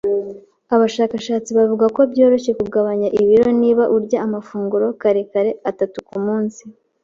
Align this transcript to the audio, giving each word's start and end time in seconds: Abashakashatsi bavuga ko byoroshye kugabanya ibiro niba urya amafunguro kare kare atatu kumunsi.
Abashakashatsi 0.75 1.49
bavuga 1.57 1.85
ko 1.95 2.01
byoroshye 2.11 2.51
kugabanya 2.59 3.07
ibiro 3.21 3.49
niba 3.61 3.83
urya 3.95 4.17
amafunguro 4.27 4.87
kare 5.01 5.21
kare 5.31 5.51
atatu 5.69 5.97
kumunsi. 6.07 6.61